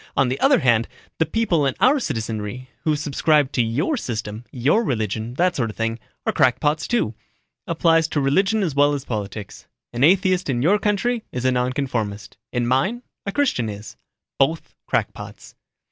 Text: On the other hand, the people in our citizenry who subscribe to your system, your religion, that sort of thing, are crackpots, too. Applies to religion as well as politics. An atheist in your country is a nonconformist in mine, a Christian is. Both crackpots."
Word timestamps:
On 0.17 0.29
the 0.29 0.39
other 0.39 0.61
hand, 0.61 0.87
the 1.19 1.27
people 1.27 1.63
in 1.67 1.75
our 1.79 1.99
citizenry 1.99 2.71
who 2.85 2.95
subscribe 2.95 3.51
to 3.51 3.61
your 3.61 3.95
system, 3.97 4.45
your 4.49 4.83
religion, 4.83 5.35
that 5.35 5.55
sort 5.55 5.69
of 5.69 5.75
thing, 5.75 5.99
are 6.25 6.33
crackpots, 6.33 6.87
too. 6.87 7.13
Applies 7.67 8.07
to 8.07 8.19
religion 8.19 8.63
as 8.63 8.73
well 8.73 8.95
as 8.95 9.05
politics. 9.05 9.67
An 9.93 10.03
atheist 10.03 10.49
in 10.49 10.63
your 10.63 10.79
country 10.79 11.23
is 11.31 11.45
a 11.45 11.51
nonconformist 11.51 12.35
in 12.51 12.65
mine, 12.65 13.03
a 13.27 13.31
Christian 13.31 13.69
is. 13.69 13.95
Both 14.39 14.73
crackpots." 14.87 15.53